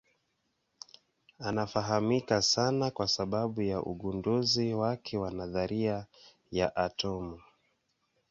Anafahamika 1.39 2.41
sana 2.41 2.91
kwa 2.91 3.07
sababu 3.07 3.61
ya 3.61 3.81
ugunduzi 3.81 4.73
wake 4.73 5.17
wa 5.17 5.31
nadharia 5.31 6.05
ya 6.51 6.75
atomu. 6.75 7.41